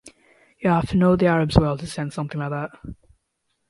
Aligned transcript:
You 0.57 0.71
have 0.71 0.89
to 0.89 0.97
know 0.97 1.15
the 1.15 1.27
Arabs 1.27 1.59
well 1.59 1.77
to 1.77 1.85
sense 1.85 2.15
something 2.15 2.39
like 2.39 2.49
that. 2.49 2.71